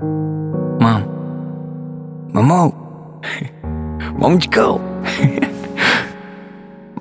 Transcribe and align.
Мам. 0.00 1.02
Маму. 2.32 2.74
Мамочка. 4.12 4.78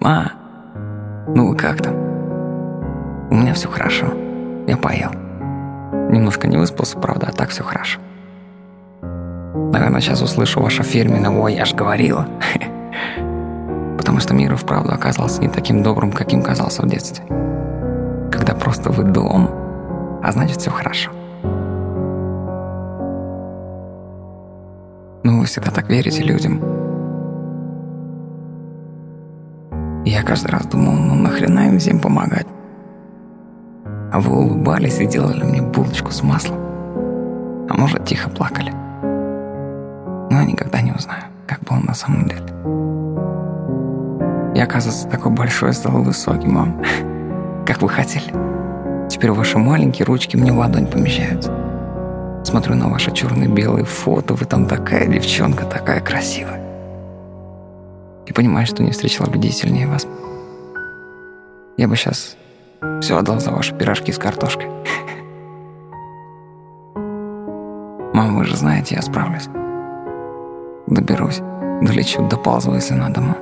Ма. 0.00 0.32
Ну 1.34 1.48
вы 1.48 1.56
как 1.56 1.82
там? 1.82 1.94
У 3.30 3.34
меня 3.34 3.52
все 3.54 3.68
хорошо. 3.68 4.06
Я 4.66 4.76
поел. 4.76 5.10
Немножко 6.10 6.48
не 6.48 6.56
выспался, 6.56 6.98
правда, 6.98 7.26
а 7.28 7.32
так 7.32 7.50
все 7.50 7.62
хорошо. 7.62 8.00
Наверное, 9.02 10.00
сейчас 10.00 10.22
услышу 10.22 10.60
ваше 10.60 10.82
фирменное 10.82 11.30
«Ой, 11.30 11.54
я 11.54 11.64
ж 11.64 11.74
говорила». 11.74 12.26
Потому 13.98 14.20
что 14.20 14.34
мир 14.34 14.52
и 14.52 14.56
вправду 14.56 14.92
оказался 14.92 15.42
не 15.42 15.48
таким 15.48 15.82
добрым, 15.82 16.12
каким 16.12 16.42
казался 16.42 16.82
в 16.82 16.88
детстве. 16.88 17.24
Когда 18.30 18.54
просто 18.54 18.90
вы 18.90 19.04
дома, 19.04 19.50
а 20.22 20.32
значит 20.32 20.60
все 20.60 20.70
хорошо. 20.70 21.10
Ну, 25.26 25.40
вы 25.40 25.46
всегда 25.46 25.72
так 25.72 25.88
верите 25.88 26.22
людям. 26.22 26.60
Я 30.04 30.22
каждый 30.22 30.52
раз 30.52 30.66
думал, 30.66 30.92
ну 30.92 31.16
нахрена 31.16 31.66
им 31.66 31.80
всем 31.80 31.98
помогать? 31.98 32.46
А 34.12 34.20
вы 34.20 34.36
улыбались 34.36 35.00
и 35.00 35.06
делали 35.06 35.42
мне 35.42 35.62
булочку 35.62 36.12
с 36.12 36.22
маслом. 36.22 36.60
А 37.68 37.74
может, 37.76 38.04
тихо 38.04 38.30
плакали. 38.30 38.70
Но 40.30 40.38
я 40.38 40.44
никогда 40.44 40.80
не 40.80 40.92
узнаю, 40.92 41.24
как 41.44 41.58
было 41.64 41.78
на 41.78 41.94
самом 41.94 42.28
деле. 42.28 42.46
Я, 44.54 44.62
оказывается, 44.62 45.08
такой 45.08 45.32
большой 45.32 45.72
стал 45.72 46.04
высокий, 46.04 46.46
мам. 46.46 46.80
Как 47.66 47.82
вы 47.82 47.88
хотели. 47.88 48.32
Теперь 49.08 49.32
ваши 49.32 49.58
маленькие 49.58 50.06
ручки 50.06 50.36
мне 50.36 50.52
в 50.52 50.58
ладонь 50.58 50.86
помещаются. 50.86 51.65
Смотрю 52.46 52.76
на 52.76 52.88
ваши 52.88 53.10
черно-белые 53.10 53.84
фото, 53.84 54.34
вы 54.34 54.44
там 54.44 54.66
такая 54.66 55.08
девчонка, 55.08 55.64
такая 55.64 56.00
красивая. 56.00 56.60
И 58.24 58.32
понимаю, 58.32 58.66
что 58.68 58.84
не 58.84 58.92
встречала 58.92 59.28
людей 59.28 59.50
сильнее 59.50 59.88
вас. 59.88 60.06
Я 61.76 61.88
бы 61.88 61.96
сейчас 61.96 62.36
все 63.00 63.18
отдал 63.18 63.40
за 63.40 63.50
ваши 63.50 63.74
пирожки 63.74 64.12
с 64.12 64.18
картошкой. 64.18 64.68
Мама, 68.14 68.38
вы 68.38 68.44
же 68.44 68.56
знаете, 68.56 68.94
я 68.94 69.02
справлюсь. 69.02 69.48
Доберусь, 70.86 71.40
долечу, 71.82 72.28
доползу, 72.28 72.74
если 72.74 72.94
надо, 72.94 73.22
мам. 73.22 73.36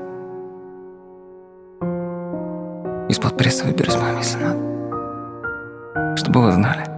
Из-под 3.10 3.36
пресса 3.36 3.66
выберусь, 3.66 3.96
мам, 3.96 4.16
если 4.16 4.38
надо. 4.38 6.16
Чтобы 6.16 6.40
вы 6.40 6.52
знали, 6.52 6.93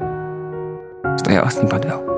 что 1.18 1.32
я 1.32 1.42
вас 1.42 1.56
не 1.60 1.68
подвел. 1.68 2.15